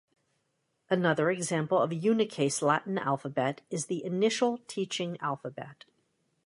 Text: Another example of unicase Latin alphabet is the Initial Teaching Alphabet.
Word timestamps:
Another 0.89 1.29
example 1.29 1.77
of 1.77 1.91
unicase 1.93 2.63
Latin 2.63 2.97
alphabet 2.97 3.61
is 3.69 3.85
the 3.85 4.03
Initial 4.03 4.57
Teaching 4.67 5.15
Alphabet. 5.21 5.85